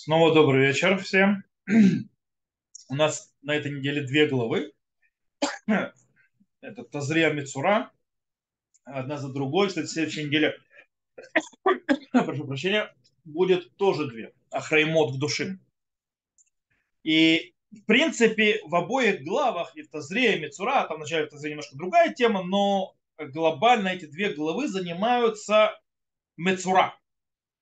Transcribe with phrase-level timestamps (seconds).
[0.00, 1.42] Снова добрый вечер всем.
[2.88, 4.72] У нас на этой неделе две главы.
[5.66, 7.90] Это Тазрия Мицура,
[8.84, 9.66] одна за другой.
[9.66, 10.56] Кстати, следующей неделе,
[12.12, 14.32] прошу прощения, будет тоже две.
[14.52, 15.58] Ахраймот к души.
[17.02, 22.14] И, в принципе, в обоих главах, и Тазрия, и Мицура, там вначале Тазрия немножко другая
[22.14, 25.76] тема, но глобально эти две главы занимаются
[26.36, 26.96] Мецура,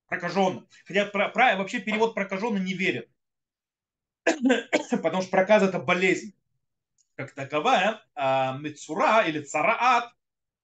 [0.06, 0.68] прокаженным.
[0.86, 3.08] Хотя про, про, вообще перевод прокаженный не верит.
[4.90, 6.34] Потому что проказ это болезнь
[7.16, 10.12] как таковая, а мецура или цараат,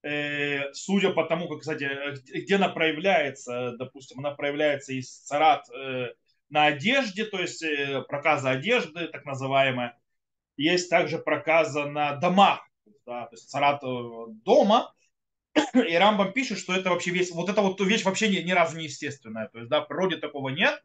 [0.03, 1.89] э, судя по тому, как, кстати,
[2.39, 6.13] где она проявляется, допустим, она проявляется из царат э,
[6.51, 9.99] на одежде, то есть э, проказа одежды, так называемая.
[10.59, 12.69] Есть также проказа на домах,
[13.07, 13.81] да, то есть царат
[14.45, 14.93] дома,
[15.75, 18.77] и Рамбам пишет, что это вообще весь, вот эта вот вещь вообще ни, ни разу
[18.77, 19.49] не естественная.
[19.49, 20.83] То есть, да, в природе такого нет.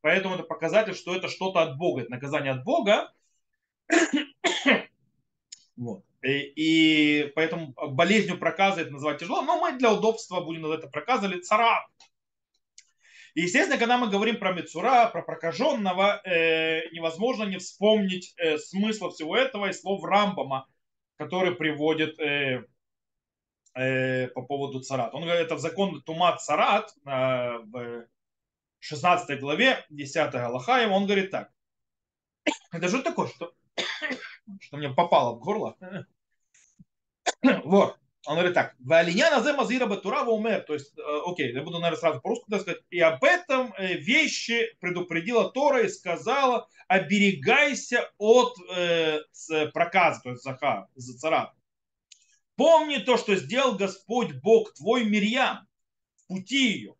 [0.00, 3.12] Поэтому это показатель, что это что-то от Бога, это наказание от Бога.
[5.76, 6.04] вот.
[6.22, 10.90] И, и поэтому болезнью проказа это называть тяжело, но мы для удобства будем называть это
[10.90, 11.86] проказа или цара.
[13.34, 19.10] И, естественно, когда мы говорим про Мецура, про прокаженного, э, невозможно не вспомнить э, смысла
[19.10, 20.66] всего этого и слов Рамбама,
[21.16, 22.64] который приводит э,
[23.78, 25.14] э, по поводу царат.
[25.14, 28.06] Он говорит, это в закон Тумат Царат э, в
[28.80, 31.50] 16 главе, 10 Галаха, он говорит так.
[32.72, 33.52] Это что такое, что,
[34.60, 35.76] что мне попало в горло?
[37.64, 37.98] вот.
[38.26, 38.74] Он говорит так.
[38.80, 40.64] Валиняна зе мазира батура умер.
[40.66, 42.82] То есть, э, окей, я буду, наверное, сразу по-русски сказать.
[42.90, 49.20] И об этом вещи предупредила Тора и сказала, оберегайся от э,
[49.72, 51.52] проказа, то есть заха, за царат.
[52.58, 55.68] Помни то, что сделал Господь Бог твой Мирьям
[56.16, 56.94] в пути ее.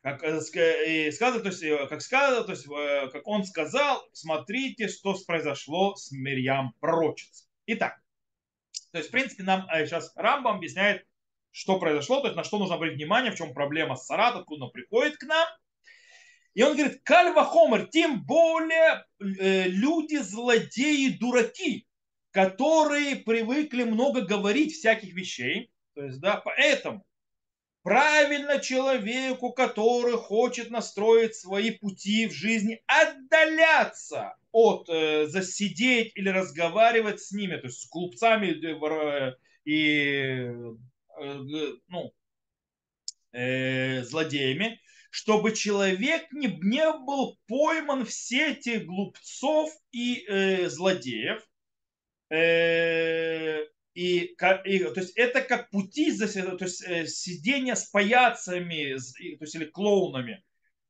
[0.00, 0.40] Как э,
[1.12, 5.96] сказано, то есть, э, как сказано, то есть, э, как он сказал, смотрите, что произошло
[5.96, 7.46] с Мирьям пророчицей.
[7.66, 8.00] Итак,
[8.90, 11.06] то есть, в принципе, нам сейчас Рамбам объясняет,
[11.50, 14.64] что произошло, то есть на что нужно обратить внимание, в чем проблема с Сарат, откуда
[14.64, 15.46] он приходит к нам.
[16.54, 21.86] И он говорит, Кальва Хомер, тем более э, люди злодеи, дураки,
[22.30, 25.70] которые привыкли много говорить всяких вещей.
[25.94, 27.04] То есть, да, поэтому
[27.82, 37.20] правильно человеку, который хочет настроить свои пути в жизни, отдаляться от э, засидеть или разговаривать
[37.20, 40.52] с ними, то есть с глупцами э, и
[41.20, 42.12] э, ну,
[43.32, 44.80] э, злодеями,
[45.10, 51.42] чтобы человек не, не был пойман в сети глупцов и э, злодеев,
[52.30, 54.34] и, и,
[54.84, 56.24] то есть это как пути, то
[56.64, 58.96] есть э, сидение с паяцами,
[59.36, 60.42] то есть или клоунами,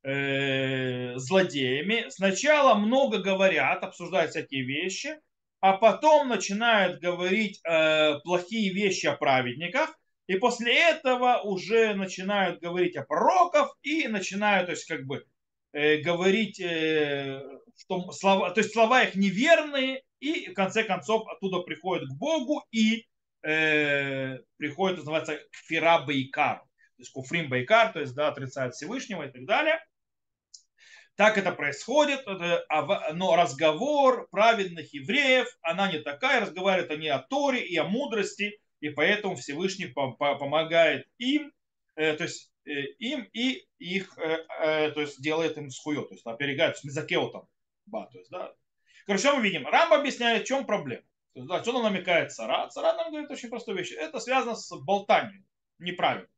[0.02, 2.06] э, злодеями.
[2.08, 5.18] Сначала много говорят, обсуждают всякие вещи,
[5.60, 9.94] а потом начинают говорить э, плохие вещи о праведниках,
[10.26, 15.24] и после этого уже начинают говорить о пророках и начинают, то есть как бы
[15.72, 17.42] э, говорить, э,
[17.76, 22.62] что слова, то есть слова их неверные, и в конце концов оттуда приходит к Богу
[22.70, 23.06] и
[23.42, 26.66] э, приходит, называется, кфира байкар, то
[26.98, 29.78] есть куфрим байкар, то есть да, отрицает Всевышнего и так далее.
[31.16, 37.62] Так это происходит, а но разговор праведных евреев, она не такая, разговаривают они о Торе
[37.66, 41.52] и о мудрости, и поэтому Всевышний помогает им,
[41.96, 46.72] э, то есть э, им и их, то есть делает им схуё, то есть оперегает,
[46.72, 47.48] то есть мизакеотом,
[47.90, 48.54] то есть, да,
[49.10, 49.66] Короче, мы видим?
[49.66, 51.02] Рамба объясняет, в чем проблема.
[51.34, 52.68] Да, что он намекает Цара?
[52.68, 53.90] Цара нам говорит очень простую вещь.
[53.90, 55.44] Это связано с болтанием.
[55.80, 56.28] Неправильно.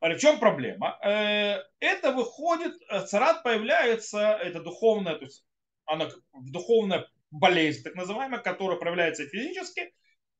[0.00, 0.98] А в чем проблема?
[1.02, 5.46] Э, это выходит, э, царат появляется, это духовная, то есть
[5.86, 9.94] она духовная болезнь, так называемая, которая проявляется физически,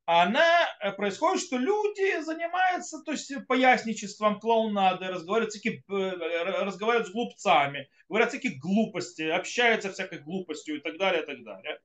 [0.06, 7.12] она э, происходит, что люди занимаются то есть, поясничеством, клоунадой, разговаривают, всякие, э, разговаривают с
[7.12, 11.80] глупцами, говорят всякие глупости, общаются всякой глупостью и так далее, и так далее.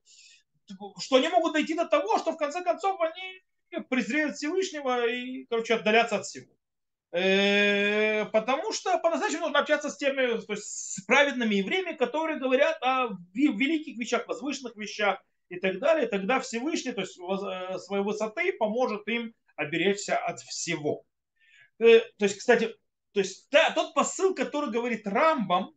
[1.00, 5.74] Что они могут дойти до того, что в конце концов они презреют Всевышнего и, короче,
[5.74, 6.52] отдалятся от всего.
[7.10, 12.78] Э, потому что по-настоящему нужно общаться с теми, то есть с праведными евреями, которые говорят
[12.82, 18.52] о великих вещах, возвышенных вещах, и так далее, тогда Всевышний, то есть э, своей высоты,
[18.54, 21.04] поможет им оберечься от всего.
[21.78, 22.74] Э, то есть, кстати,
[23.12, 25.74] то есть да, тот посыл, который говорит Рамбам,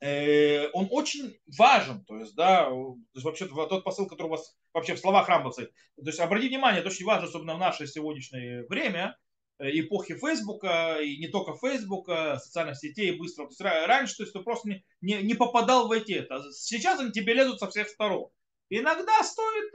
[0.00, 4.56] э, он очень важен, то есть, да, то есть вообще тот посыл, который у вас
[4.72, 5.72] вообще в словах Рамбам стоит.
[5.96, 9.16] То есть обратите внимание, это очень важно, особенно в наше сегодняшнее время,
[9.58, 13.44] эпохи Фейсбука, и не только Фейсбука, социальных сетей, быстро.
[13.44, 16.26] То есть раньше то есть, ты просто не, не, не попадал в эти.
[16.52, 18.30] Сейчас они тебе лезут со всех сторон.
[18.70, 19.72] Иногда стоит,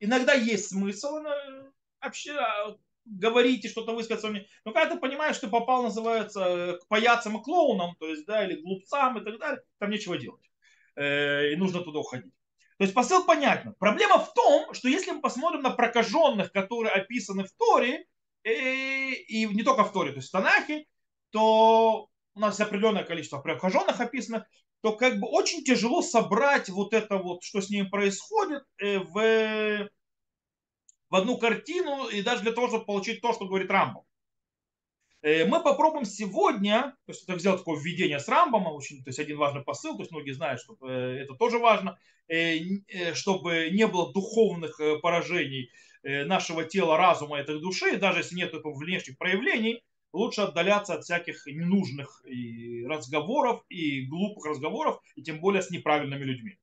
[0.00, 1.18] иногда есть смысл
[2.00, 2.38] вообще
[3.04, 4.32] говорить и что-то высказаться.
[4.64, 8.60] Но когда ты понимаешь, что попал, называется, к паяцам и клоунам, то есть, да, или
[8.60, 10.42] глупцам и так далее, там нечего делать.
[10.96, 12.32] И нужно туда уходить.
[12.78, 13.74] То есть посыл понятен.
[13.78, 18.04] Проблема в том, что если мы посмотрим на прокаженных, которые описаны в Торе,
[18.44, 20.84] и, э, и не только в Торе, то есть в Танахе,
[21.30, 24.46] то у нас определенное количество прокаженных описано,
[24.86, 29.90] то как бы очень тяжело собрать вот это вот, что с ними происходит, э, в,
[31.10, 34.04] в одну картину, и даже для того, чтобы получить то, что говорит Рамбом.
[35.22, 39.18] Э, мы попробуем сегодня, то есть это взял такое введение с Рамбома, очень, то есть
[39.18, 41.98] один важный посыл, то есть многие знают, что э, это тоже важно,
[43.14, 45.72] чтобы не было духовных поражений
[46.04, 49.82] нашего тела, разума, этой души, даже если нет внешних проявлений,
[50.16, 56.24] лучше отдаляться от всяких ненужных и разговоров и глупых разговоров, и тем более с неправильными
[56.24, 56.58] людьми.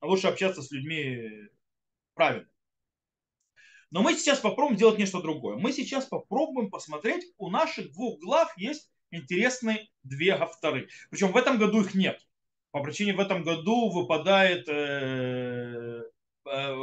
[0.00, 1.48] А лучше общаться с людьми
[2.14, 2.48] правильно.
[3.90, 5.56] Но мы сейчас попробуем сделать нечто другое.
[5.56, 10.88] Мы сейчас попробуем посмотреть, у наших двух глав есть интересные две авторы.
[11.10, 12.26] Причем в этом году их нет.
[12.70, 16.02] По причине в этом году выпадает э,
[16.46, 16.74] э,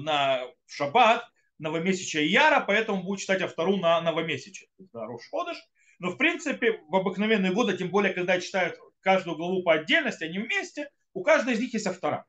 [0.00, 1.24] на шаббат
[1.60, 4.68] новомесячие Яра, поэтому будет читать автору на новомесячие.
[4.92, 5.58] Да, Рошходыш.
[5.98, 10.38] Но в принципе в обыкновенные годы, тем более когда читают каждую главу по отдельности, они
[10.38, 12.26] вместе, у каждой из них есть автора.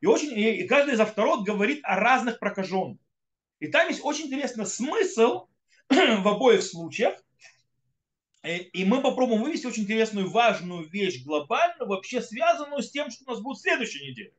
[0.00, 2.98] И, очень, и каждый из авторов говорит о разных прокаженных.
[3.60, 5.46] И там есть очень интересный смысл
[5.88, 7.14] в обоих случаях.
[8.42, 13.30] И мы попробуем вывести очень интересную, важную вещь глобальную, вообще связанную с тем, что у
[13.30, 14.34] нас будет в следующей неделе.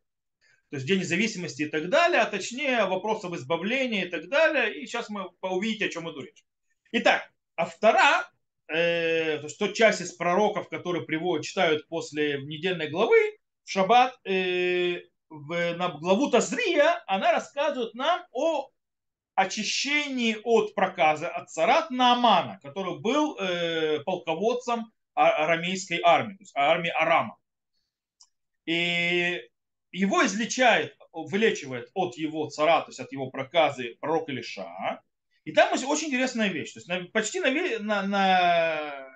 [0.69, 4.81] То есть День независимости и так далее, а точнее вопросов избавления и так далее.
[4.81, 6.43] И сейчас мы увидите, о чем иду речь.
[6.91, 8.29] Итак, автора,
[8.67, 14.17] э, то есть тот часть из пророков, которые приводят, читают после недельной главы в шаббат,
[14.25, 18.69] э, в, на главу Тазрия, она рассказывает нам о
[19.35, 26.89] очищении от проказа от царат Наамана, который был э, полководцем арамейской армии, то есть армии
[26.89, 27.37] Арама.
[28.65, 29.41] И
[29.97, 35.01] его излечает, вылечивает от его цара, то есть от его проказы пророк Илиша.
[35.45, 36.73] И там очень интересная вещь.
[36.73, 39.07] То есть на, почти на, на, на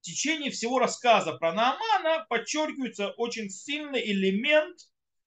[0.00, 4.78] течение всего рассказа про Наамана подчеркивается очень сильный элемент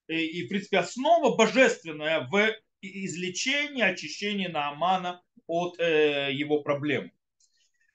[0.08, 2.52] и, э, и в принципе, основа божественная в
[2.82, 7.12] излечение, очищение Наамана от э, его проблем.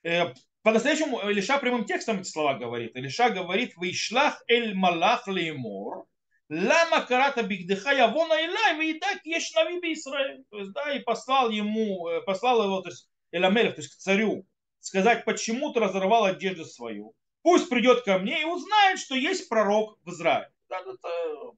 [0.03, 0.33] Э,
[0.63, 2.95] по-настоящему Илиша прямым текстом эти слова говорит.
[2.95, 6.05] Илиша говорит, «Вишлах эль малах леймор,
[6.49, 10.43] лама карата бигдыха явона илай, вейдак еш нави Израиль».
[10.49, 13.97] То есть, да, и послал ему, э, послал его, то есть, Эламелев, то есть к
[13.97, 14.45] царю,
[14.79, 17.13] сказать, почему ты разорвал одежду свою.
[17.41, 20.51] Пусть придет ко мне и узнает, что есть пророк в Израиле.
[20.69, 21.09] Да, это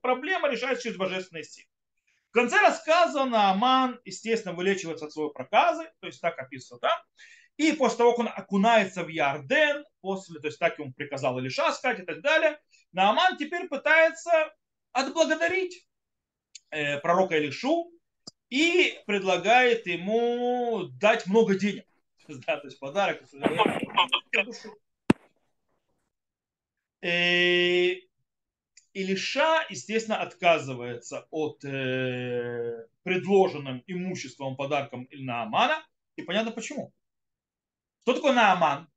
[0.01, 1.67] проблема решается через божественные силы.
[2.29, 6.99] В конце рассказа Нааман, естественно, вылечивается от своей проказы, то есть так описано там.
[7.57, 11.71] И после того, как он окунается в Ярден, после, то есть так ему приказал Илиша
[11.71, 12.59] сказать и так далее,
[12.91, 14.53] Нааман теперь пытается
[14.91, 15.87] отблагодарить
[16.71, 17.91] э, пророка Илишу
[18.49, 21.85] и предлагает ему дать много денег.
[22.45, 23.23] Да, то есть подарок.
[27.01, 28.09] И
[28.93, 35.83] Илиша, естественно, отказывается от э, предложенным имуществом, подарком Наамана.
[36.17, 36.93] И понятно почему.
[38.01, 38.87] Кто такой Нааман?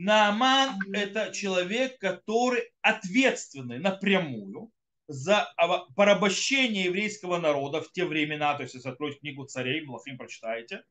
[0.00, 4.70] Нааман– это человек, который ответственный напрямую
[5.08, 5.52] за
[5.96, 10.84] порабощение еврейского народа в те времена, то есть если откроете книгу царей, Малахим прочитаете,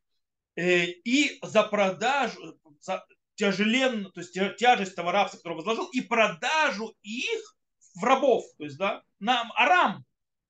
[0.58, 6.94] э, и за продажу, за тяжелен, то есть тяжесть того рабства, который возложил, и продажу
[7.02, 7.56] их
[7.96, 10.04] в рабов, то есть, да, на Арам.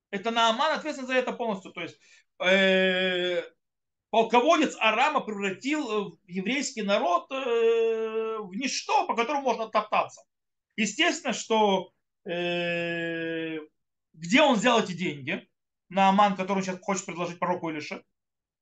[0.09, 1.73] Это Нааман ответственен за это полностью.
[1.73, 1.99] То есть,
[2.39, 3.43] э,
[4.17, 10.23] полководец Арама превратил э, еврейский народ э, в ничто, по которому можно топтаться.
[10.75, 11.91] Естественно, что
[12.25, 13.59] э,
[14.13, 15.47] где он взял эти деньги?
[15.89, 18.01] Нааман, который он сейчас хочет предложить пророку Илише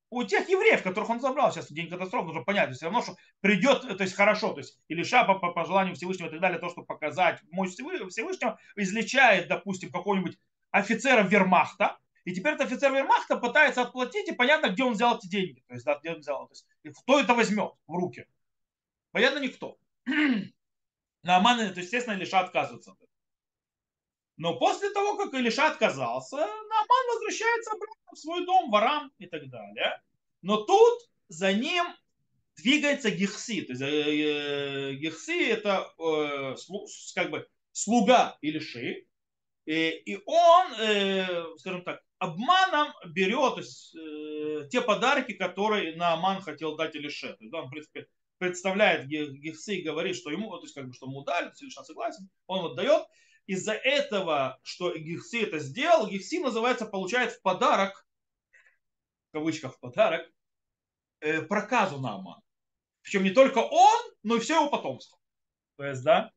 [0.09, 3.97] у тех евреев, которых он забрал сейчас день катастрофы, нужно понять, все равно, что придет,
[3.97, 6.67] то есть хорошо, то есть Илиша по, по, по желанию Всевышнего и так далее, то,
[6.67, 10.37] чтобы показать мощь Всевышнего, излечает, допустим, какого-нибудь
[10.71, 15.27] офицера вермахта, и теперь этот офицер вермахта пытается отплатить, и понятно, где он взял эти
[15.27, 16.67] деньги, то есть, да, где он взял, то есть,
[17.01, 18.27] кто это возьмет в руки.
[19.11, 19.77] Понятно, никто.
[21.23, 22.95] Нааман, то, естественно, Илиша отказывается.
[24.37, 29.49] Но после того, как Илиша отказался, Нааман возвращается обратно в свой дом, ворам и так
[29.49, 30.01] далее.
[30.41, 31.85] Но тут за ним
[32.57, 33.61] двигается Гехси.
[33.61, 36.55] То есть э, Гехси это э,
[37.15, 39.07] как бы слуга или ши.
[39.65, 46.95] И, и он, э, скажем так, обманом берет э, те подарки, которые Нааман хотел дать
[46.95, 47.33] Илише.
[47.33, 48.07] То есть, он, в принципе,
[48.37, 52.29] представляет Гехси и говорит, что ему, то есть, как бы, что ему дали, то согласен,
[52.47, 53.05] он вот дает.
[53.47, 58.07] Из-за этого, что Гехси это сделал, Гехси называется, получает в подарок,
[59.29, 60.27] в кавычках в подарок,
[61.19, 62.41] э, проказу Наамана.
[63.01, 65.19] Причем не только он, но и все его потомство.
[65.77, 66.31] То есть, да,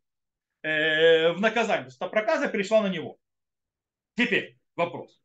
[0.62, 1.84] э, в наказание.
[1.84, 3.18] То есть, эта проказа перешла на него.
[4.16, 5.18] Теперь вопрос.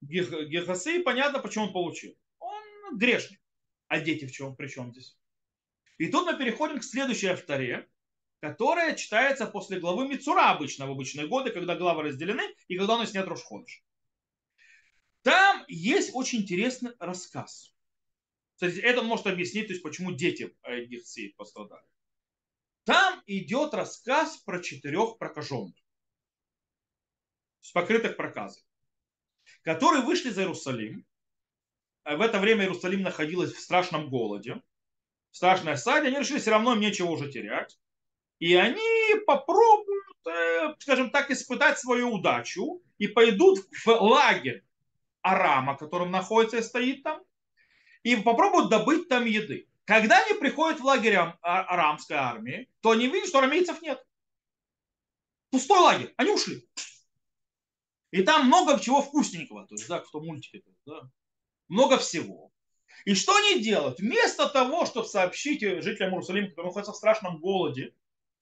[0.00, 2.16] Гехасы, понятно, почему он получил.
[2.38, 3.40] Он грешник.
[3.88, 4.56] А дети в чем?
[4.56, 5.16] При чем здесь?
[5.98, 7.88] И тут мы переходим к следующей авторе,
[8.40, 12.98] которая читается после главы Мицура обычно, в обычные годы, когда главы разделены и когда у
[12.98, 13.84] нас нет Рошходыш.
[15.22, 17.74] Там есть очень интересный рассказ.
[18.54, 21.84] Кстати, это может объяснить, то есть, почему дети Гехции пострадали.
[22.84, 25.74] Там идет рассказ про четырех прокаженных,
[27.74, 28.62] покрытых проказой
[29.62, 31.06] которые вышли за Иерусалим.
[32.04, 34.62] А в это время Иерусалим находилась в страшном голоде,
[35.30, 36.08] в страшной осаде.
[36.08, 37.78] Они решили, все равно им нечего уже терять.
[38.38, 44.64] И они попробуют, э, скажем так, испытать свою удачу и пойдут в лагерь
[45.22, 47.22] Арама, которым находится и стоит там,
[48.02, 49.68] и попробуют добыть там еды.
[49.84, 54.02] Когда они приходят в лагерь а, арамской армии, то они видят, что арамейцев нет.
[55.50, 56.14] Пустой лагерь.
[56.16, 56.66] Они ушли.
[58.10, 61.08] И там много чего вкусненького, то есть, да, в том мультике, да,
[61.68, 62.50] много всего.
[63.04, 63.98] И что они делают?
[63.98, 67.94] Вместо того, чтобы сообщить жителям Иерусалима, которые находятся в страшном голоде,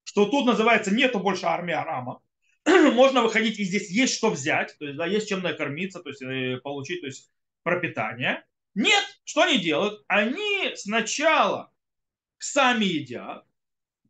[0.05, 2.23] что тут называется нету больше армии Арама,
[2.65, 6.23] можно выходить и здесь есть что взять, то есть да, есть чем накормиться, то есть
[6.23, 7.31] э, получить то есть,
[7.63, 8.45] пропитание.
[8.75, 10.03] Нет, что они делают?
[10.09, 11.73] Они сначала
[12.39, 13.45] сами едят,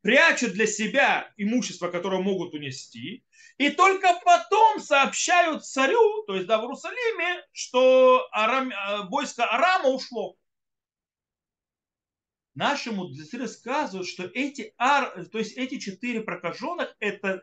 [0.02, 3.24] прячут для себя имущество, которое могут унести,
[3.56, 9.88] и только потом сообщают царю, то есть да, в Иерусалиме, что Арам, э, войско Арама
[9.88, 10.36] ушло.
[12.54, 17.40] Наши мудрецы рассказывают, что эти, ар, то есть эти четыре прокаженных это,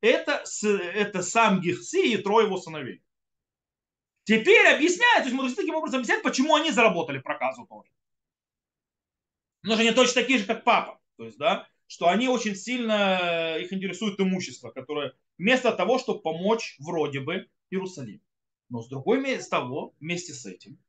[0.00, 3.02] это, это сам Гехси и трое его сыновей.
[4.24, 7.90] Теперь объясняют, то есть мудрецы таким образом объясняют, почему они заработали проказу тоже.
[9.62, 11.01] Но же они точно такие же, как папа.
[11.22, 16.20] То есть, да, что они очень сильно, э, их интересует имущество, которое вместо того, чтобы
[16.20, 18.24] помочь вроде бы Иерусалиму.
[18.70, 20.82] Но с другой с того, вместе с этим,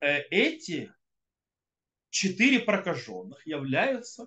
[0.00, 0.92] э, эти
[2.08, 4.26] четыре прокаженных являются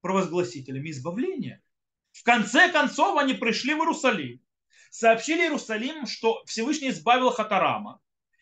[0.00, 1.62] провозгласителями избавления.
[2.10, 4.44] В конце концов они пришли в Иерусалим,
[4.90, 8.00] сообщили Иерусалим, что Всевышний избавил Хатарама.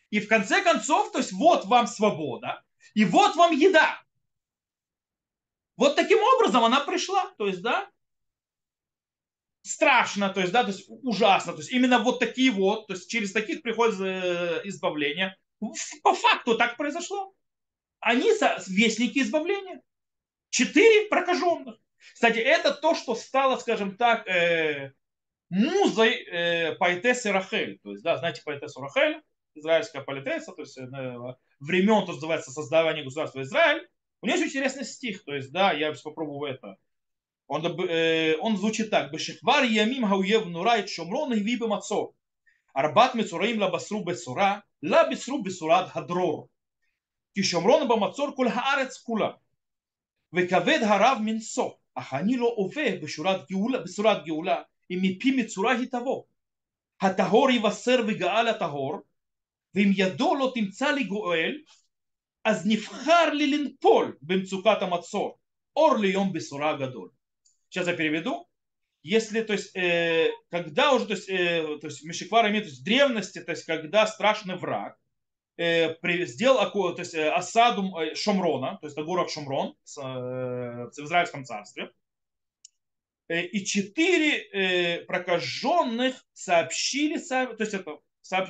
[0.09, 2.65] И в конце концов, то есть вот вам свобода,
[2.95, 4.03] и вот вам еда.
[5.77, 7.33] Вот таким образом она пришла.
[7.39, 7.89] То есть, да,
[9.63, 11.53] страшно, то есть, да, то есть ужасно.
[11.53, 15.37] То есть именно вот такие вот, то есть через таких приходит э, избавление.
[16.03, 17.33] По факту так произошло.
[18.01, 18.31] Они
[18.67, 19.81] вестники избавления.
[20.51, 21.77] Четыре прокаженных.
[22.15, 24.93] Кстати, это то, что стало, скажем так, э,
[25.49, 27.79] музой э, поэтессы Рахель.
[27.83, 29.23] То есть, да, знаете поэтессу Рахель,
[29.55, 30.83] израильская поэтесса, то есть э,
[31.61, 33.89] времен, то называется, создавание государства Израиль.
[34.22, 36.78] У нее очень интересный стих, то есть, да, я попробую это.
[37.48, 39.12] Он, э, он звучит так.
[39.12, 42.14] Бешехвар ямим хауев нурайт шомрон и вибе мацор.
[42.74, 46.50] Арбат מצורעים לה בסרו בשורה, לה בשרו בשורת הדרור.
[47.34, 49.32] כי שומרון במצור כל הארץ כולה.
[50.34, 54.62] וכבד הרב מנשוא, אך אני לא עובה בשורת גאולה, בשורת גאולה,
[54.92, 56.24] אם מפי מצורע היא תבוא.
[57.02, 58.98] הטהור יבשר וגאל הטהור,
[59.76, 61.58] ואם ידו לא תמצא לי גואל,
[62.46, 65.38] אז נבחר לי לנפול במצוקת המצור,
[65.76, 67.10] אור ליום בשורה גדול.
[67.70, 68.48] Сейчас я переведу.
[69.04, 72.82] Если, то есть, э, когда уже, то есть, э, то есть Мишиквар имеет, то есть,
[72.82, 74.98] в древности, то есть, когда страшный враг
[75.58, 79.98] э, при, сделал то есть, э, осаду э, Шомрона, то есть, это город Шомрон с,
[79.98, 81.92] э, в Израильском царстве,
[83.30, 88.00] э, и четыре э, прокаженных сообщили, то есть, это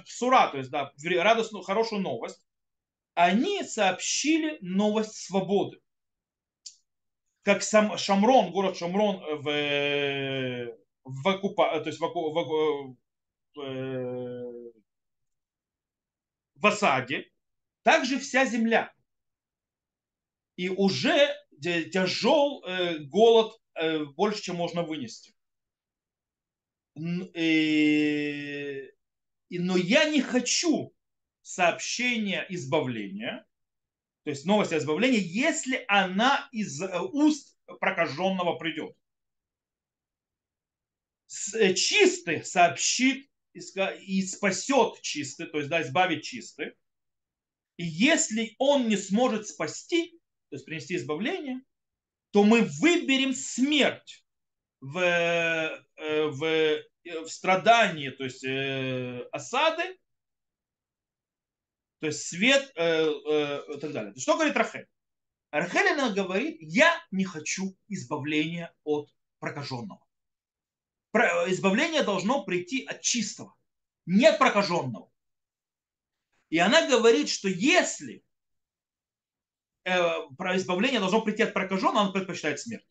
[0.05, 2.41] сура, то есть, да, радостную, хорошую новость,
[3.14, 5.80] они сообщили новость свободы.
[7.42, 12.96] Как сам Шамрон, город Шамрон в, в, окупа, то есть в, в,
[13.54, 14.72] в,
[16.54, 17.28] в осаде,
[17.82, 18.92] также вся земля.
[20.56, 25.34] И уже тяжел э, голод э, больше, чем можно вынести.
[27.34, 28.90] И,
[29.50, 30.94] но я не хочу
[31.42, 33.46] сообщение избавления,
[34.24, 38.96] то есть новость о избавлении, если она из э, уст прокаженного придет.
[41.54, 46.72] Э, чистый сообщит и спасет чистый, то есть да, избавит чистый.
[47.76, 50.12] И если он не сможет спасти,
[50.50, 51.60] то есть принести избавление,
[52.30, 54.24] то мы выберем смерть
[54.80, 58.44] в, э, в, в страдании, то есть
[59.32, 59.98] осады,
[62.02, 64.12] то есть свет э, э, и так далее.
[64.16, 64.88] Что говорит Рахель?
[65.52, 70.04] Рахель она говорит, я не хочу избавления от прокаженного.
[71.14, 73.54] Избавление должно прийти от чистого,
[74.04, 75.12] не от прокаженного.
[76.48, 78.24] И она говорит, что если
[79.84, 82.88] э, избавление должно прийти от прокаженного, он предпочитает смерть.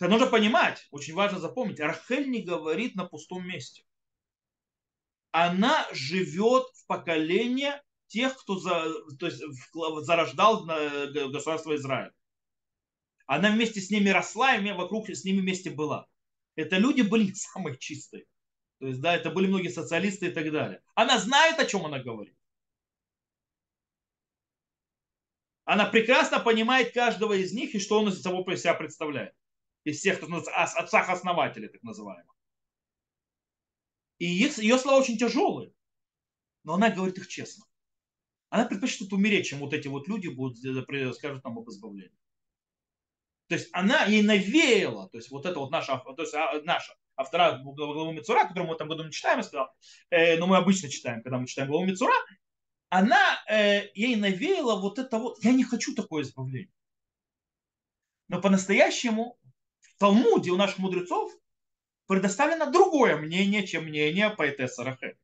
[0.00, 3.84] Это нужно понимать, очень важно запомнить, Рахель не говорит на пустом месте
[5.32, 7.72] она живет в поколении
[8.08, 8.86] тех, кто за,
[9.18, 9.42] то есть,
[10.04, 12.12] зарождал государство Израиль.
[13.26, 16.08] Она вместе с ними росла, и вокруг с ними вместе была.
[16.56, 18.26] Это люди были самые чистые.
[18.80, 20.82] То есть, да, это были многие социалисты и так далее.
[20.94, 22.36] Она знает, о чем она говорит.
[25.64, 29.34] Она прекрасно понимает каждого из них и что он из собой себя представляет.
[29.84, 32.34] Из всех, кто отцах-основателей, так называемых.
[34.20, 35.72] И ее слова очень тяжелые.
[36.62, 37.64] Но она говорит их честно.
[38.50, 40.58] Она предпочитает умереть, чем вот эти вот люди будут,
[41.16, 42.14] скажут нам об избавлении.
[43.48, 46.94] То есть она ей навеяла, то есть вот это вот наша, то есть а, наша
[47.16, 49.70] автора главы Мицура, которую мы этом году читаем, сказал,
[50.10, 52.14] э, но мы обычно читаем, когда мы читаем главу Мицура,
[52.90, 56.72] она э, ей навеяла вот это вот, я не хочу такое избавление.
[58.28, 59.38] Но по-настоящему
[59.80, 61.32] в Талмуде у наших мудрецов
[62.10, 65.16] предоставлено другое мнение, чем мнение поэтессы Рахель.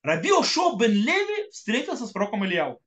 [0.00, 2.82] Раби Ошо бен Леви встретился с пророком Ильяу.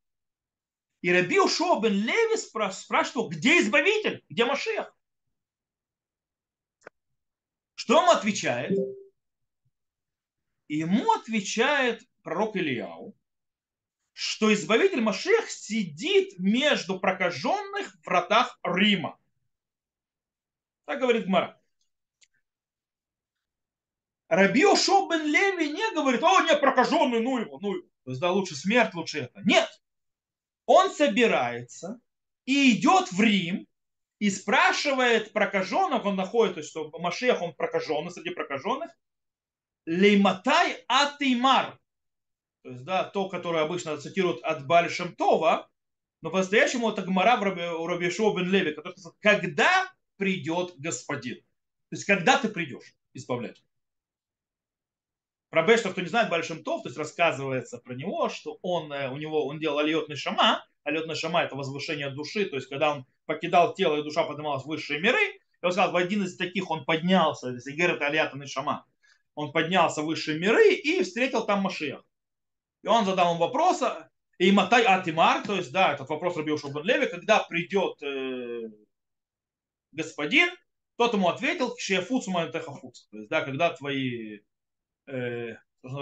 [1.01, 4.91] И Раби Ошо бен Леви спрашивал, где избавитель, где Машех?
[7.75, 8.75] Что ему отвечает?
[10.67, 13.15] ему отвечает пророк Ильяу,
[14.13, 19.19] что избавитель Машех сидит между прокаженных в вратах Рима.
[20.85, 21.58] Так говорит Гмара.
[24.29, 27.87] Раби Ошо бен Леви не говорит, о, нет, прокаженный, ну его, ну его.
[28.05, 29.41] То есть, да, лучше смерть, лучше это.
[29.43, 29.67] Нет.
[30.67, 31.99] Он собирается
[32.45, 33.67] и идет в Рим
[34.19, 38.91] и спрашивает прокаженных, он находит, то есть, что Машех, он прокаженный, среди прокаженных,
[39.87, 41.79] Лейматай Атеймар.
[42.61, 45.69] То есть, да, то, которое обычно цитируют от Баль Това,
[46.21, 47.39] но по-настоящему это Гмара
[47.77, 51.37] у Раби Шоу бен Леви, который сказал, когда придет господин.
[51.37, 53.63] То есть, когда ты придешь избавлять.
[55.49, 59.09] Про Бештов, кто не знает, Большим Тов, то есть рассказывается про него, что он, э,
[59.09, 63.05] у него, он делал алиотный шама, алиотный шама это возвышение души, то есть когда он
[63.25, 65.19] покидал тело и душа поднималась в высшие миры,
[65.61, 68.85] и он сказал, в один из таких он поднялся, если Гер это алиотный шама,
[69.33, 72.03] он поднялся в высшие миры и встретил там Машиях.
[72.83, 73.81] И он задал ему вопрос,
[74.37, 78.69] и Матай Атимар, то есть, да, этот вопрос Рабиу Шубан Леви, когда придет э,
[79.91, 80.49] господин,
[80.95, 84.39] тот ему ответил, Шефуц Манетехафуц, то есть, да, когда твои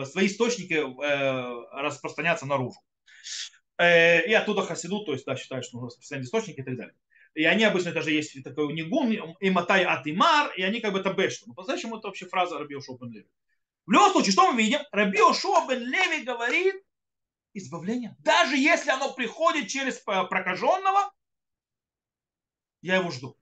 [0.06, 2.80] свои источники э, распространяться наружу.
[3.78, 6.96] Э, и оттуда хасиду, то есть да, считают, что нужно распространять источники и так далее.
[7.36, 11.13] И они обычно даже есть такой нигун, и матай атимар, и они как бы это
[11.13, 11.48] бешто.
[11.48, 13.30] Но по-настоящему это вообще фраза Раби Ошуа бен Леви.
[13.86, 14.80] В любом случае, что мы видим?
[14.91, 16.76] Раби Ошуа бен Леви говорит,
[17.54, 21.13] избавление, даже если оно приходит через прокаженного,
[22.82, 23.38] я его жду.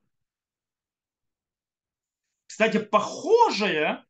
[2.48, 4.06] Кстати, похожее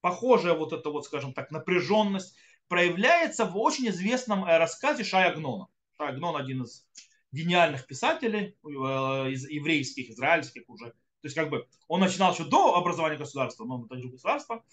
[0.00, 2.36] похожая вот эта вот, скажем так, напряженность
[2.68, 5.68] проявляется в очень известном э, рассказе Шая Гнона.
[5.96, 6.86] Шая Гнон один из
[7.32, 10.86] гениальных писателей, э, из еврейских, израильских уже.
[10.86, 14.64] То есть как бы он начинал еще до образования государства, но он также государства,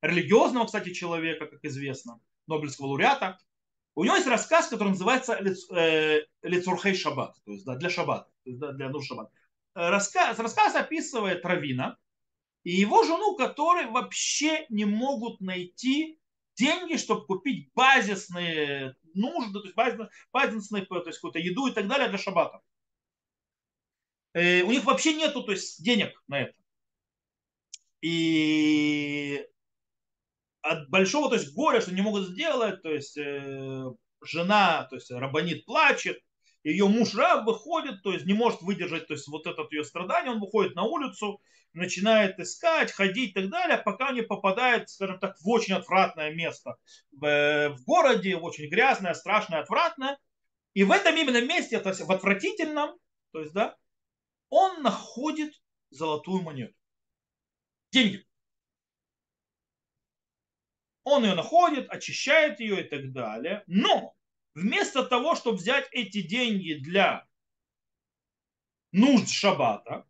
[0.00, 3.38] религиозного, кстати, человека, как известно, Нобелевского лауреата.
[3.94, 8.90] У него есть рассказ, который называется э, Лицурхей Шаббат, то есть да, для Шаббата, для
[8.90, 9.30] нужд Шаббат.
[9.74, 11.98] Рассказ, рассказ описывает Равина,
[12.64, 16.18] и его жену, которые вообще не могут найти
[16.56, 21.86] деньги, чтобы купить базисные нужды, то есть базисные, базисные то есть какую-то еду и так
[21.86, 22.60] далее для шаббата.
[24.34, 26.54] Э, у них вообще нету то есть, денег на это.
[28.00, 29.44] И
[30.62, 33.84] от большого то есть, горя, что не могут сделать, то есть э,
[34.22, 36.20] жена, то есть рабанит плачет,
[36.64, 40.32] ее муж раб выходит, то есть не может выдержать то есть вот это ее страдание,
[40.32, 41.40] он выходит на улицу,
[41.72, 46.76] начинает искать, ходить и так далее, пока не попадает, скажем так, в очень отвратное место
[47.22, 50.18] э, в городе, очень грязное, страшное, отвратное.
[50.74, 52.98] И в этом именно месте, то есть в отвратительном,
[53.32, 53.76] то есть, да,
[54.50, 55.52] он находит
[55.90, 56.74] золотую монету.
[57.90, 58.24] Деньги.
[61.04, 63.64] Он ее находит, очищает ее и так далее.
[63.66, 64.14] Но
[64.58, 67.26] вместо того, чтобы взять эти деньги для
[68.92, 70.06] нужд шаббата,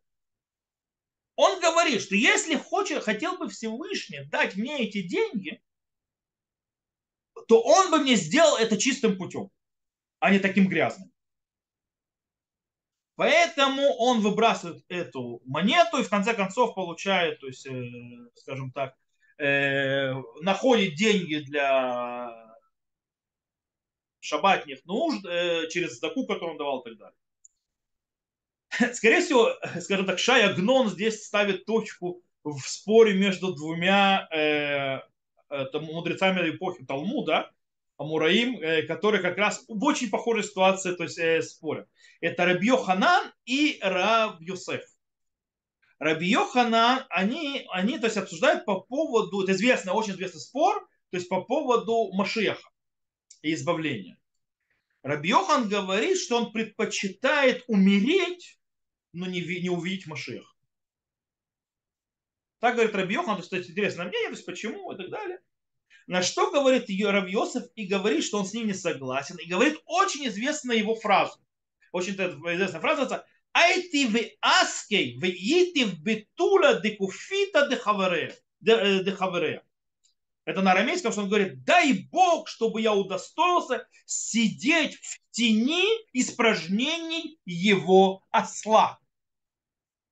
[1.36, 5.62] он говорит, что если хочет, хотел бы Всевышний дать мне эти деньги,
[7.46, 9.50] то он бы мне сделал это чистым путем,
[10.18, 11.12] а не таким грязным.
[13.14, 17.90] Поэтому он выбрасывает эту монету и в конце концов получает, то есть, э,
[18.34, 18.94] скажем так,
[19.38, 22.47] э, находит деньги для
[24.20, 27.16] шабатних нужд э, через заку, которую он давал и так далее.
[28.94, 35.00] Скорее всего, скажем так, Шая Гнон здесь ставит точку в споре между двумя э,
[35.48, 37.50] это, мудрецами эпохи Талмуда,
[37.96, 41.88] Амураим, э, которые как раз в очень похожей ситуации то есть, э, спорят.
[42.20, 44.84] Это Рабьё Ханан и Раб Йосеф.
[45.98, 51.16] Рабьё Ханан, они, они то есть, обсуждают по поводу, это известный, очень известный спор, то
[51.16, 52.12] есть по поводу
[53.42, 54.18] И избавления.
[55.02, 58.58] Рабьохан говорит, что он предпочитает умереть,
[59.12, 60.56] но не, не увидеть Машех.
[62.58, 65.38] Так говорит Рабьехан, то есть интересное мнение, то есть почему и так далее.
[66.08, 69.36] На что говорит Равьосов и говорит, что он с ним не согласен.
[69.36, 71.38] И говорит очень известную его фразу.
[71.92, 73.26] Очень известная фраза.
[73.52, 78.34] Айти в аскей, в ити в битула декуфита дехавере.
[78.66, 79.04] Э,
[80.48, 85.84] это на арамейском, что он говорит, дай Бог, чтобы я удостоился сидеть в тени
[86.14, 88.98] испражнений его осла.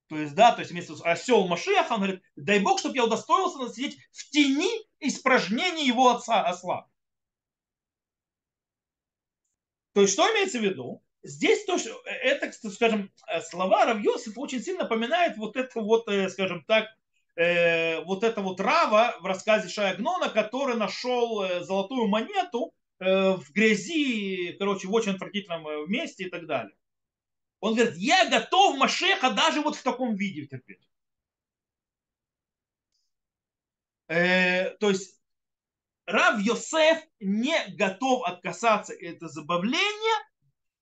[0.08, 3.72] То есть, да, то есть вместо осел Машеха, он говорит, дай Бог, чтобы я удостоился
[3.72, 4.68] сидеть в тени
[5.00, 6.86] испражнений его отца, осла.
[9.94, 11.02] То есть, что имеется в виду?
[11.22, 13.10] Здесь то, что это, скажем,
[13.48, 16.88] слова Равьосиф очень сильно напоминает вот это вот, э, скажем так,
[17.36, 24.56] э, вот это вот Рава в рассказе Шаягнона, который нашел э, золотую монету в грязи,
[24.58, 26.74] короче, в очень отвратительном месте и так далее.
[27.60, 30.88] Он говорит, я готов Машеха даже вот в таком виде терпеть.
[34.08, 35.20] Э, то есть
[36.06, 40.30] Рав Йосеф не готов отказаться от этого забавления,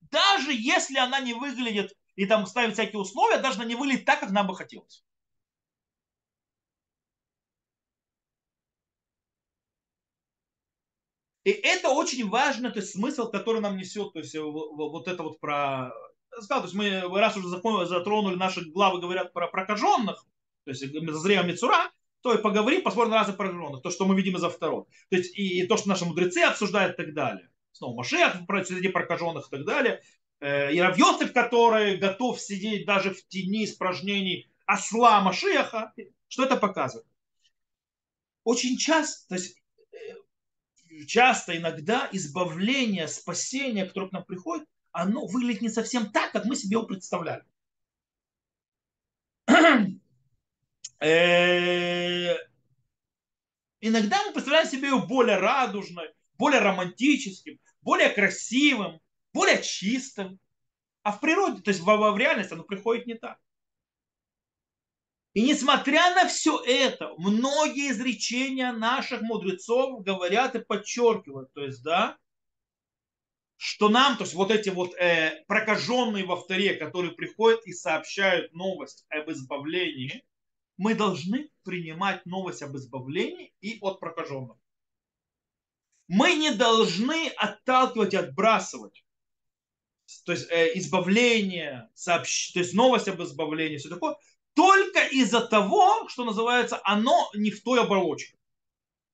[0.02, 4.20] даже если она не выглядит и там ставит всякие условия, даже она не выглядит так,
[4.20, 5.02] как нам бы хотелось.
[11.44, 15.40] И это очень важно, то есть смысл, который нам несет, то есть вот это вот
[15.40, 15.92] про
[16.42, 20.24] сказал, то есть мы раз уже затронули наши главы, говорят про прокаженных,
[20.64, 24.36] то есть Зазрея Мицура, то и поговорим, посмотрим на разных прокаженных, то, что мы видим
[24.36, 24.86] из-за второго.
[25.10, 27.50] То есть и, и то, что наши мудрецы обсуждают и так далее.
[27.72, 28.34] Снова Машех
[28.66, 30.02] среди прокаженных и так далее.
[30.40, 35.92] Э, и Равьосиф, который готов сидеть даже в тени испражнений осла Машеха,
[36.28, 37.06] что это показывает?
[38.44, 39.63] Очень часто, то есть э,
[41.06, 46.56] часто, иногда избавление, спасение, которое к нам приходит, оно выглядит не совсем так, как мы
[46.56, 47.44] себе его представляли.
[51.00, 52.34] Э,
[53.80, 59.00] иногда мы представляем себе его более радужной, более романтическим, более красивым,
[59.34, 60.38] более чистым.
[61.02, 63.38] А в природе, то есть в, в реальности оно приходит не так.
[65.34, 72.16] И несмотря на все это, многие изречения наших мудрецов говорят и подчеркивают, то есть, да,
[73.56, 78.52] что нам, то есть вот эти вот э, прокаженные во вторе, которые приходят и сообщают
[78.52, 80.24] новость об избавлении,
[80.76, 84.56] мы должны принимать новость об избавлении и от прокаженных.
[86.06, 89.04] Мы не должны отталкивать и отбрасывать.
[90.26, 92.52] То есть э, избавление, сообщ...
[92.52, 94.16] то есть новость об избавлении, все такое,
[94.54, 98.36] только из-за того, что называется, оно не в той оболочке,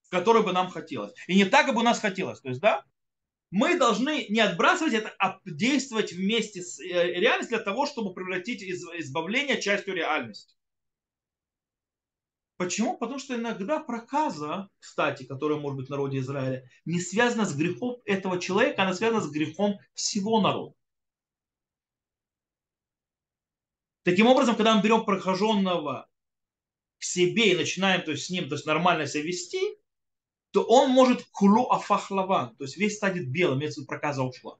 [0.03, 1.13] в которой бы нам хотелось.
[1.27, 2.41] И не так, как бы у нас хотелось.
[2.41, 2.85] То есть, да,
[3.51, 8.63] мы должны не отбрасывать это, а действовать вместе с э, реальностью для того, чтобы превратить
[8.63, 10.55] избавление частью реальности.
[12.57, 12.99] Почему?
[12.99, 17.97] Потому что иногда проказа, кстати, которая может быть в народе Израиля, не связана с грехом
[18.05, 20.75] этого человека, она связана с грехом всего народа.
[24.03, 26.09] Таким образом, когда мы берем прохоженного
[26.99, 29.61] к себе и начинаем то есть, с ним то есть, нормально себя вести,
[30.53, 34.59] то он может кулу афахлаван, то есть весь станет белым, если проказа ушла.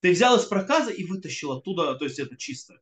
[0.00, 2.80] Ты взял из проказа и вытащил оттуда, то есть это чисто.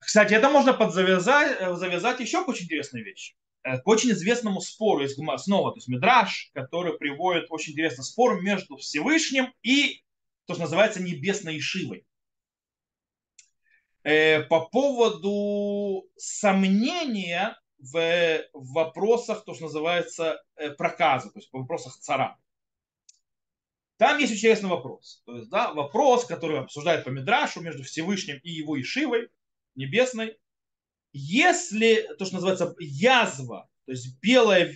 [0.00, 3.36] Кстати, это можно подзавязать, э, завязать еще к очень интересной вещи.
[3.62, 8.40] Э, к очень известному спору есть снова, то есть Мидраш, который приводит очень интересный спор
[8.40, 10.02] между Всевышним и
[10.46, 12.06] то, что называется небесной Ишивой.
[14.02, 20.42] Э, по поводу сомнения в вопросах, то, что называется
[20.76, 22.38] проказа, то есть в вопросах цара.
[23.96, 25.22] Там есть интересный вопрос.
[25.26, 29.28] То есть, да, вопрос, который обсуждает по Мидрашу между Всевышним и его Ишивой
[29.74, 30.38] небесной.
[31.12, 34.72] Если то, что называется язва, то есть белая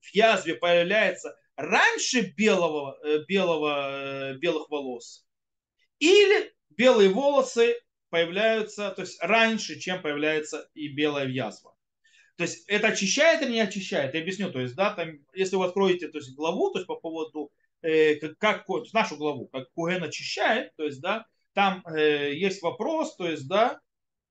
[0.00, 5.26] в язве появляется раньше белого, э, белого, э, белых волос,
[5.98, 7.76] или белые волосы
[8.08, 11.74] появляются, то есть раньше, чем появляется и белая язва.
[12.36, 14.14] То есть это очищает или не очищает?
[14.14, 14.50] Я объясню.
[14.50, 18.16] То есть, да, там, если вы откроете то есть, главу, то есть по поводу э,
[18.16, 23.28] как, как нашу главу, как Куген очищает, то есть, да, там э, есть вопрос, то
[23.28, 23.80] есть, да,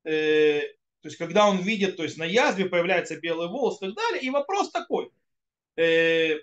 [0.04, 0.62] э,
[1.02, 4.22] то есть, когда он видит, то есть, на язве появляется белый волос и так далее,
[4.22, 5.10] и вопрос такой,
[5.76, 6.38] э,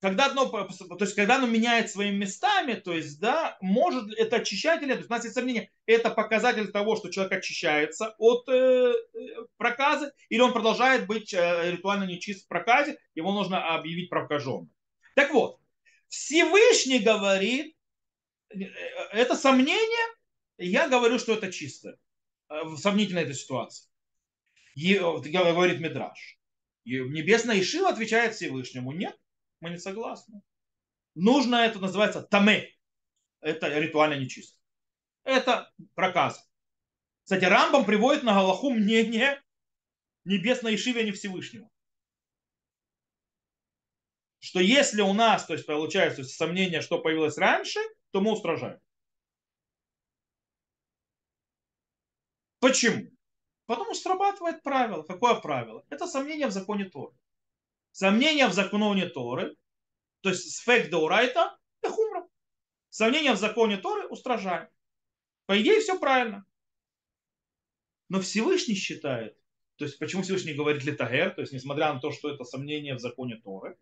[0.00, 4.82] когда одно, то есть, когда оно меняет своими местами, то есть, да, может это очищать
[4.82, 8.48] или нет, то есть, у нас есть сомнение, это показатель того, что человек очищается от
[8.48, 8.92] э,
[9.56, 14.70] проказы, или он продолжает быть э, ритуально нечист в проказе, его нужно объявить прокаженным.
[15.14, 15.58] Так вот,
[16.08, 17.74] Всевышний говорит,
[18.50, 18.64] э,
[19.12, 20.14] это сомнение,
[20.58, 21.98] я говорю, что это чисто,
[22.48, 23.88] э, сомнительно этой ситуации.
[24.76, 26.38] Говорит Мидраш.
[26.84, 29.18] Небесная Ишива отвечает Всевышнему, нет,
[29.60, 30.42] мы не согласны.
[31.14, 32.70] Нужно это называется таме.
[33.40, 34.58] Это ритуально нечисто.
[35.24, 36.48] Это проказ.
[37.24, 39.42] Кстати, Рамбам приводит на Галаху мнение
[40.24, 41.68] небесной Ишиве, а не Всевышнего
[44.46, 47.80] что если у нас, то есть получается сомнение, что появилось раньше,
[48.12, 48.78] то мы устражаем.
[52.60, 53.10] Почему?
[53.66, 55.02] Потому что срабатывает правило.
[55.02, 55.84] Какое правило?
[55.90, 57.14] Это сомнение в законе Торы.
[57.92, 59.56] Сомнение в законе Торы,
[60.20, 62.26] то есть сфек деурайта, это хумра.
[62.90, 64.68] Сомнение в законе Торы устражаем.
[65.46, 66.44] По идее все правильно.
[68.08, 69.36] Но Всевышний считает,
[69.76, 73.00] то есть почему Всевышний говорит литагер, то есть несмотря на то, что это сомнение в
[73.00, 73.76] законе Торы,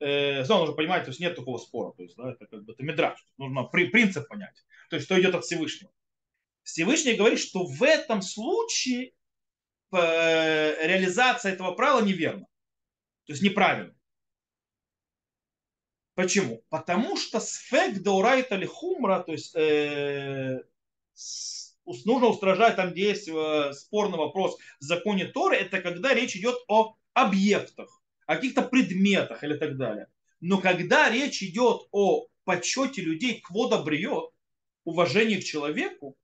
[0.00, 2.72] э, снова нужно понимать, то есть нет такого спора, то есть да, это как бы
[2.72, 5.92] это медраж, нужно при, принцип понять, то есть что идет от Всевышнего.
[6.68, 9.12] Всевышний говорит, что в этом случае
[9.90, 12.46] э, реализация этого правила неверна,
[13.24, 13.94] то есть неправильно.
[16.14, 16.62] Почему?
[16.68, 20.62] Потому что сфек даурайта или хумра, то есть э,
[22.04, 26.56] нужно устражать там, где есть э, спорный вопрос в законе Торы, это когда речь идет
[26.68, 30.08] о объектах о каких-то предметах или так далее.
[30.40, 34.28] Но когда речь идет о почете людей к водобриет,
[34.84, 36.14] уважении к человеку,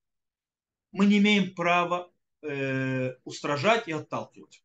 [0.94, 2.10] мы не имеем права
[2.42, 4.62] э, устражать и отталкивать.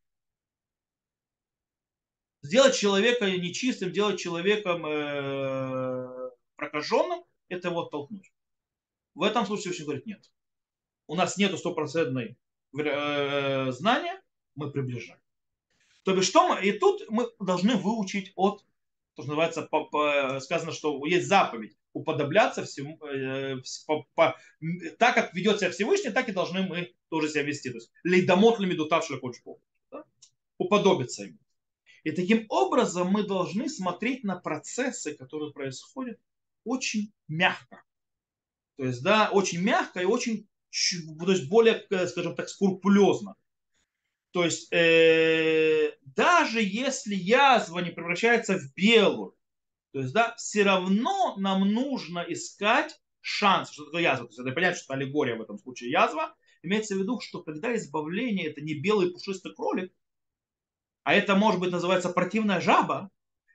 [2.42, 8.32] Сделать человека нечистым, делать человеком э, прокаженным, это его оттолкнуть.
[9.14, 10.30] В этом случае очень говорит нет.
[11.08, 12.38] У нас нет стопроцентной
[12.78, 14.22] э, знания,
[14.54, 15.20] мы приближаем.
[16.04, 18.64] То бишь, что мы, и тут мы должны выучить от,
[19.14, 24.36] то, что называется, по, по, сказано, что есть заповедь уподобляться всему, э, по, по,
[24.98, 27.70] так как ведет себя Всевышний, так и должны мы тоже себя вести.
[27.70, 29.58] То есть, лейдамот лимидутав шлякочбо.
[29.90, 30.04] Да?
[30.58, 31.38] Уподобиться ему.
[32.04, 36.18] И таким образом мы должны смотреть на процессы, которые происходят,
[36.64, 37.82] очень мягко.
[38.76, 40.48] То есть, да, очень мягко и очень,
[41.18, 43.34] то есть более, э, скажем так, скрупулезно.
[44.32, 49.34] То есть э, даже если язва не превращается в белую,
[49.92, 54.26] то есть да, все равно нам нужно искать шанс, что такое язва.
[54.26, 56.34] То есть это понятно, что это аллегория в этом случае язва.
[56.62, 59.92] Имеется в виду, что когда избавление это не белый пушистый кролик,
[61.02, 63.10] а это может быть называется противная жаба,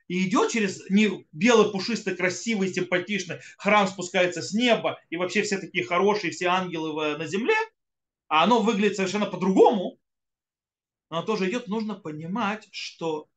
[0.08, 5.58] и идет через не белый, пушистый, красивый, симпатичный, храм спускается с неба, и вообще все
[5.58, 7.56] такие хорошие, все ангелы на земле,
[8.28, 9.98] а оно выглядит совершенно по-другому,
[11.10, 13.28] но тоже идет, нужно понимать, что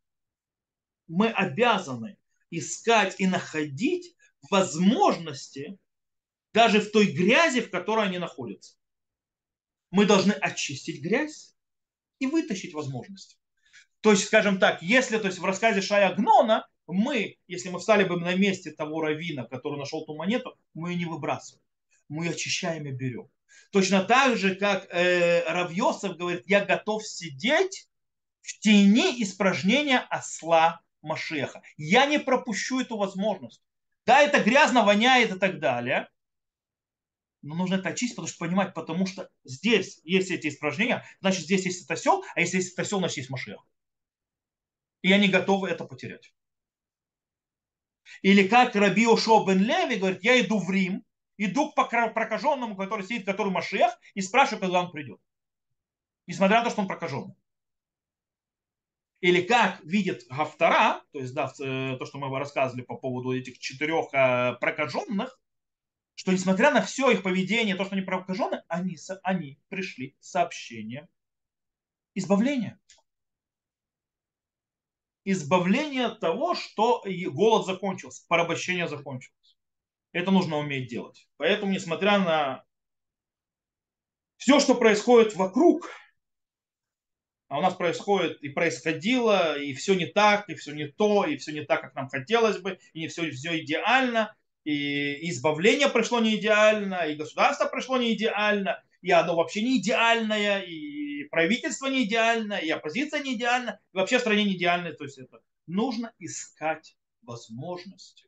[1.08, 2.18] мы обязаны
[2.52, 4.16] искать и находить
[4.50, 5.78] возможности
[6.54, 8.76] даже в той грязи, в которой они находятся.
[9.92, 11.56] Мы должны очистить грязь
[12.20, 13.38] и вытащить возможности.
[14.02, 18.04] То есть, скажем так, если то есть в рассказе Шая Гнона мы, если мы встали
[18.04, 21.64] бы на месте того равина, который нашел ту монету, мы ее не выбрасываем.
[22.08, 23.30] Мы ее очищаем и берем.
[23.72, 27.88] Точно так же, как э, Равьосов говорит, я готов сидеть
[28.42, 31.62] в тени испражнения осла Машеха.
[31.78, 33.62] Я не пропущу эту возможность.
[34.06, 36.10] Да, это грязно, воняет и так далее.
[37.42, 41.66] Но нужно это очистить, потому что понимать, потому что здесь есть эти испражнения, значит, здесь
[41.66, 43.66] есть это осел, а если есть это осел, значит, есть Машех.
[45.02, 46.34] И они готовы это потерять.
[48.22, 51.06] Или как Раби Ошо бен Леви говорит, я иду в Рим,
[51.38, 55.22] иду к прокаженному, который сидит, который Машех, и спрашиваю, когда он придет.
[56.28, 57.36] Несмотря на то, что он прокаженный.
[59.22, 63.60] Или как видит Гафтара, то есть да, э, то, что мы рассказывали по поводу этих
[63.60, 65.38] четырех э, прокаженных,
[66.16, 71.08] что несмотря на все их поведение, то, что они прокажены, они, они пришли с сообщением
[72.16, 72.80] избавления.
[75.26, 79.58] Избавление от того, что голод закончился, порабощение закончилось.
[80.12, 81.30] Это нужно уметь делать.
[81.38, 82.66] Поэтому, несмотря на
[84.38, 85.90] все, что происходит вокруг,
[87.50, 91.36] а у нас происходит и происходило, и все не так, и все не то, и
[91.38, 96.20] все не так, как нам хотелось бы, и не все, все идеально, и избавление пришло
[96.20, 102.04] не идеально, и государство пришло не идеально, и оно вообще не идеальное, и правительство не
[102.04, 104.94] идеально, и оппозиция не идеальна, и вообще в стране не идеальная.
[104.94, 108.28] То есть это нужно искать возможности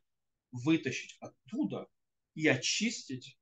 [0.50, 1.86] вытащить оттуда
[2.34, 3.38] и очистить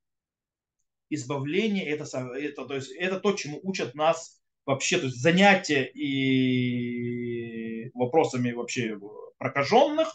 [1.09, 1.87] избавление.
[1.89, 4.40] Это, это, то есть это то, чему учат нас
[4.71, 8.99] вообще, то есть занятия и вопросами вообще
[9.39, 10.09] прокаженных.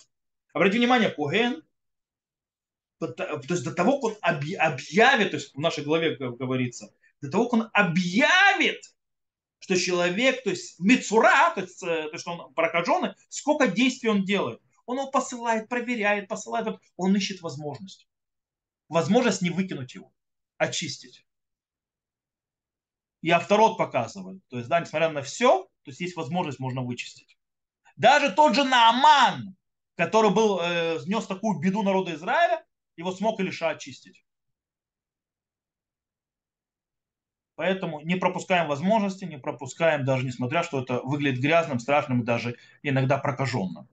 [0.54, 1.62] Обратите внимание, Куген,
[3.00, 3.14] то
[3.50, 7.54] есть до того, как он объявит, то есть в нашей главе говорится, до того, как
[7.54, 8.82] он объявит,
[9.60, 14.24] что человек, то есть мецура, то есть, э, то есть он прокаженный, сколько действий он
[14.24, 14.62] делает.
[14.86, 18.08] Он его посылает, проверяет, посылает, он ищет возможность.
[18.88, 20.14] Возможность не выкинуть его,
[20.58, 21.25] очистить
[23.26, 24.40] и авторот показывает.
[24.50, 27.40] То есть, да, несмотря на все, то есть есть возможность, можно вычистить.
[27.96, 29.56] Даже тот же Нааман,
[29.96, 32.64] который был, э, нес такую беду народа Израиля,
[32.96, 34.24] его смог Илиша очистить.
[37.56, 42.58] Поэтому не пропускаем возможности, не пропускаем, даже несмотря, что это выглядит грязным, страшным и даже
[42.84, 43.90] иногда прокаженным.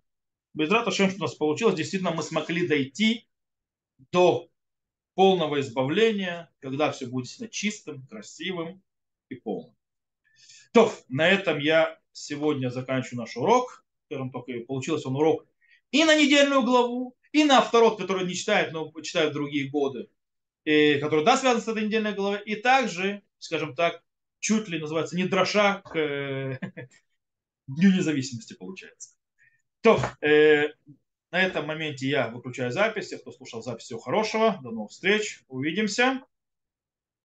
[0.53, 3.27] Без рата что у нас получилось, действительно мы смогли дойти
[4.11, 4.51] до
[5.15, 8.83] полного избавления, когда все будет чистым, красивым,
[9.33, 9.75] и полным.
[10.73, 13.85] То, на этом я сегодня заканчиваю наш урок.
[14.07, 15.47] Скажем, только получился он урок
[15.93, 20.09] и на недельную главу, и на второй, который не читает, но читают другие годы,
[20.65, 24.03] и который, да, связан с этой недельной главой, и также, скажем так,
[24.41, 26.59] чуть ли называется, не дроша к э,
[27.69, 29.11] Дню независимости получается.
[29.83, 30.69] То, э,
[31.31, 33.15] на этом моменте я выключаю запись.
[33.21, 34.59] Кто слушал запись, всего хорошего.
[34.63, 35.43] До новых встреч.
[35.49, 36.23] Увидимся.